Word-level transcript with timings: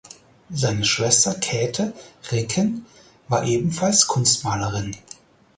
Seine 0.49 0.83
Schwester 0.83 1.35
Käthe 1.35 1.93
Ricken 2.31 2.87
war 3.27 3.43
ebenfalls 3.45 4.07
Kunstmalerin. 4.07 4.95